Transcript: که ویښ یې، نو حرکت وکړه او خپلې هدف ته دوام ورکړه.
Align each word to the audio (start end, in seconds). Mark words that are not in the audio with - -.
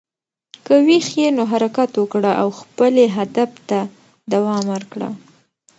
که 0.65 0.73
ویښ 0.85 1.07
یې، 1.19 1.27
نو 1.37 1.43
حرکت 1.51 1.91
وکړه 1.95 2.31
او 2.41 2.47
خپلې 2.59 3.05
هدف 3.17 3.51
ته 3.69 3.79
دوام 4.31 4.63
ورکړه. 4.73 5.09